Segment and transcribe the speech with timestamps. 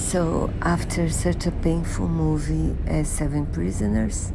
[0.00, 4.32] So, after such a painful movie as Seven Prisoners,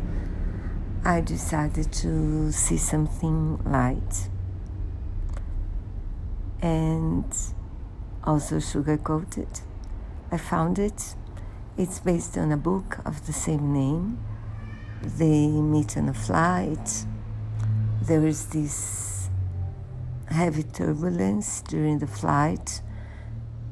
[1.04, 4.30] I decided to see something light
[6.62, 7.26] and
[8.24, 9.50] also sugar coated.
[10.32, 11.16] I found it.
[11.78, 14.18] It's based on a book of the same name.
[15.02, 17.06] They meet on a flight.
[18.02, 19.30] There is this
[20.28, 22.82] heavy turbulence during the flight.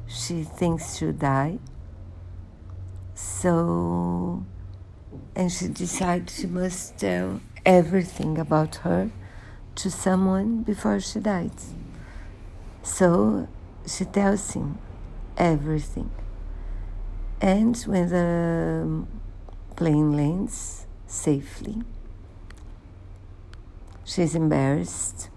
[0.06, 1.60] She thinks she'll die.
[3.14, 4.44] So,
[5.36, 9.10] and she decides she must tell everything about her
[9.76, 11.74] to someone before she dies.
[12.82, 13.48] So
[13.86, 14.78] she tells him
[15.36, 16.10] everything.
[17.40, 19.06] And when the
[19.76, 21.82] plane lands safely,
[24.04, 25.28] she's embarrassed.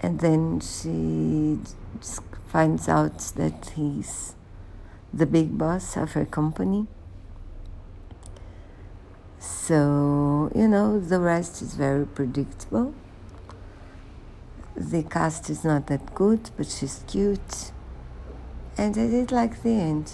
[0.00, 1.58] And then she
[2.48, 4.34] finds out that he's
[5.12, 6.86] the big boss of her company.
[9.38, 12.94] So, you know, the rest is very predictable.
[14.74, 17.72] The cast is not that good, but she's cute.
[18.76, 20.12] And I did like the end,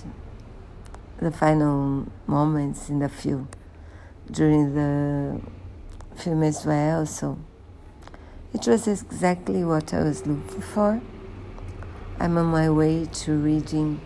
[1.18, 3.48] the final moments in the film,
[4.30, 5.40] during the
[6.14, 7.04] film as well.
[7.06, 7.38] So
[8.54, 11.00] it was exactly what I was looking for.
[12.20, 14.00] I'm on my way to reading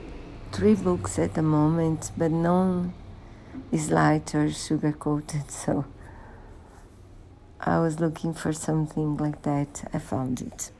[0.52, 2.94] three books at the moment, but none
[3.72, 5.50] is light or sugar coated.
[5.50, 5.84] So
[7.60, 9.88] I was looking for something like that.
[9.92, 10.70] I found it.